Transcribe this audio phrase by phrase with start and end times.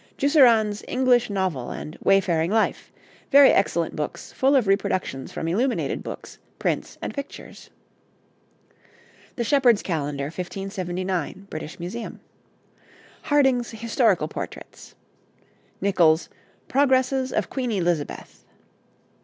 [0.17, 2.91] Jusserand's 'English Novel' and 'Wayfaring Life.'
[3.31, 7.69] Very excellent books, full of reproductions from illuminated books, prints, and pictures.
[9.35, 12.19] The Shepherd's Calendar, 1579, British Museum.
[13.25, 14.95] Harding's 'Historical Portraits.'
[15.81, 16.29] Nichols's
[16.67, 18.43] 'Progresses of Queen Elizabeth.'